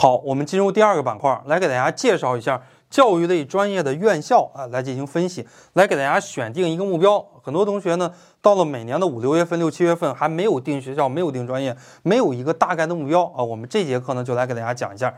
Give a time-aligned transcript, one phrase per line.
[0.00, 7.22] 好，我们进入第二个板块，来给大家介绍一下教育类专业的院校啊，来进行分析，来给大家选定一个目标。
[7.42, 8.10] 很多同学呢，
[8.40, 13.44] 到了每年的五六月份、六七月份还没有定学校，没有定专业，没有一个大概的目标啊。
[13.44, 15.14] 我们这节课呢，就来给大家讲一下。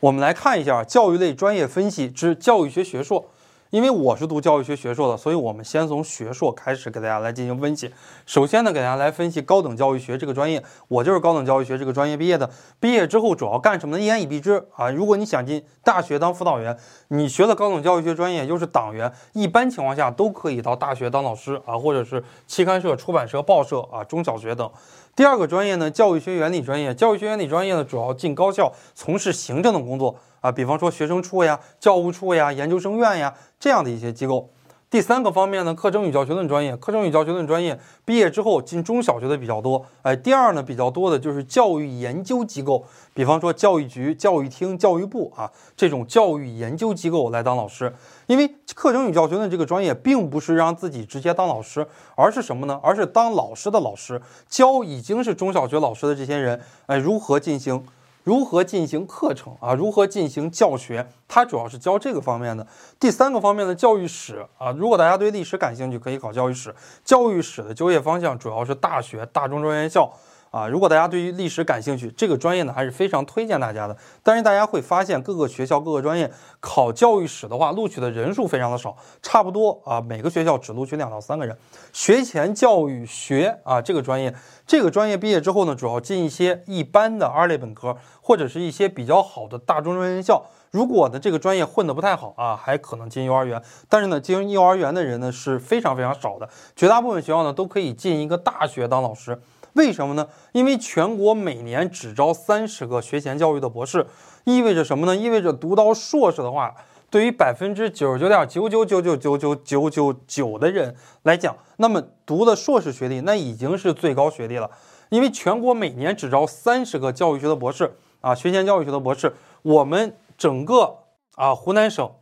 [0.00, 3.26] 我们来看一下教育类专业分析之教育学学硕。
[3.70, 7.88] 因为我是读教育学学硕的，所以我们先从学硕开始给大家来进行分析。
[8.26, 10.60] 首先呢，给大家来分析高等教育学这个专业。
[10.88, 12.50] 我就是高等教育学这个专业毕业的，
[12.80, 14.02] 毕业之后主要干什么呢？
[14.02, 16.76] 一言以蔽之啊，如果你想进大学当辅导员，
[17.08, 24.68] 你学了高等教育学专业又是党员，一般情况下都可以到大学当老师啊，或者是期刊社、出版社、报社啊、中小学等。
[25.14, 26.92] 第二个专业呢，教育学原理专业。
[26.92, 30.16] 教育学原理专业呢，主要进高校从事行政的工作。
[30.40, 34.50] 啊，比方说学生处呀、教务处呀、研究生院呀这样的一些机构。
[34.88, 39.86] 第三个方面呢，课程与教学论专业，课程与教学论专业毕业之后进中小学的比较多。
[40.02, 42.84] 哎，第二呢，比较多的就是教育研究机构，
[43.14, 47.94] 比方说教育局、教育厅、教育部啊这种教育研究机构来当老师。
[48.26, 52.80] 因为课程与教学论这个专业并不是让自己直接当老师，而是什么呢？
[52.82, 57.86] 而是当老师的老师教已经是中小学老师的这些人，哎，如何进行？
[58.22, 59.74] 如何进行课程啊？
[59.74, 61.08] 如何进行教学？
[61.26, 62.66] 它主要是教这个方面的。
[62.98, 66.74] 第三个方面的教育史啊，如果大家对历史感兴趣，可以考教育史。
[67.04, 70.12] 教育史的就业方向主要是大学、大中专院校。
[70.50, 73.96] 啊，如果大家对于历史感兴趣，这个专业呢还是非常推荐大家的。
[74.22, 81.56] 但是大家会发现，各个学校各个专业考教育史的话，录取的人数非常的少，差不多啊，每个学校只录取两到三个人。
[81.92, 84.34] 学前教育学啊，这个专业，
[84.66, 90.44] 这个专业毕业之后呢，主要进一些一般的二类本科，或者是一些比较好的大中专院校。
[90.72, 93.62] 如果呢这个专业混得不太好啊，还可能进幼儿园。
[93.88, 99.40] 但是呢，进幼儿园的人呢是非常非常少的，绝大部分学校呢都可以进一个大学当老师。
[99.74, 100.28] 为什么呢？
[100.52, 104.06] 因为全国每年只招三十个学前教育的博士，
[104.44, 105.16] 意味着什么呢？
[105.16, 106.74] 意味着读到硕士的话，
[107.08, 114.70] 对于百分之九十九点九九九九九九九九九的人来讲，那么读的硕士学历那已经是最高学历了。
[115.08, 120.98] 因为全国每年只招三十个教育学的博士啊，学前教育学的博士，我们整个
[121.34, 122.12] 啊湖南省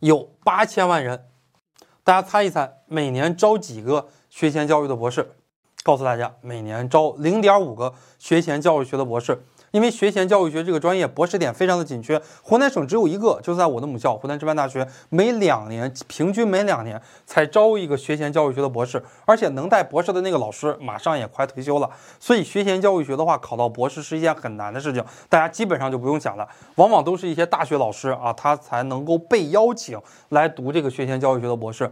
[0.00, 1.26] 有八千万人，
[2.02, 5.30] 大家猜一猜，每年招几个学前教育的博士？
[5.84, 21.88] 告诉大家，每年招零点五个学前教育学的博士，因为学前教育学这个专业博士点非常的紧缺，湖南省只有一个，就在我的母校湖南师范大学，每两年平均每两年才招一个学前教育学的博士，而且能带博士的那个老师马上也快退休了，
[22.20, 31.90] 所以学前教育学的话，考到博士是一件很难的事情，大家基本上就不用想了，往往都是一些大学老师啊，他才能够被邀请来读这个学前教育学的博士。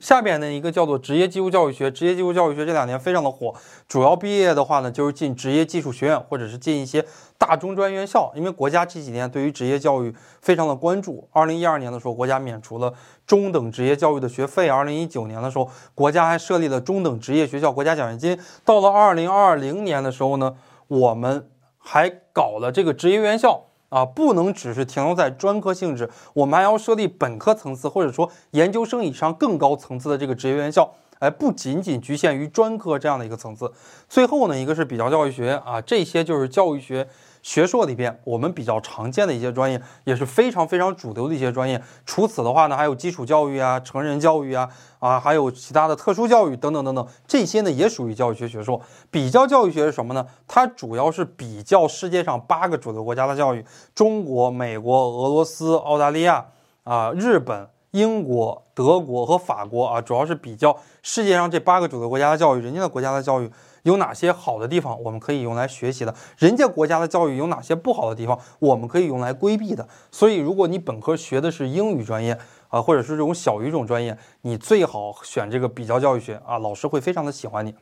[0.00, 3.52] 下边呢一个叫做职业技术教育学，职业技术教育学这两年非常的火，
[3.88, 7.04] 主要毕业的话呢，就是进职业技术学院或者是进一些
[7.36, 11.28] 大中专院校，因为国家这几年对于职业教育非常的关注。
[11.32, 12.94] 二零一二年的时候，国家免除了
[13.26, 18.38] 中等职业教育的学费；二零一九年的时候，国家还设立了中等职业学校国家奖学金。
[18.64, 20.54] 到了二零二零年的时候呢，
[20.86, 23.67] 我们还搞了这个职业院校。
[23.88, 33.72] 啊，不能只是停留在专科性质，我们还要设立本科层次或者说研究生以上更高层次的这个职业院校，哎，不仅仅局限于专科这样的一个层次。
[34.08, 37.08] 最后呢，一个是比较教育学啊，这些就是教育学。
[37.40, 41.80] 学硕里边，我们比较常见的一些专业，也是非常非常主流的一些专业。
[42.04, 44.68] 除此的话呢，还有基础教育啊、成人教育啊，
[44.98, 48.82] 啊，还有其他的特殊教育等等等等，这些呢也属于教育学学硕。
[49.10, 50.26] 比较教育学是什么呢？
[50.48, 53.64] 它主要是比较世界上八个主流国家的教育：
[53.94, 56.44] 中国、美国、俄罗斯、澳大利亚
[56.82, 63.50] 啊、日本、英国、德国和法国啊，主要是比较世界上这八个主流国家的教育，人家的国家的教育。
[63.84, 66.14] 有哪些好的地方我们可以用来学习的？
[66.36, 69.88] 人家国家的教育有哪些不好的地方我们可以用来规避的？
[70.10, 72.36] 所以，如果你本科学的是英语专业
[72.68, 77.74] 啊，或者是这种小语种专业，你最好选这个比较教育学啊，老师会非常的喜欢你。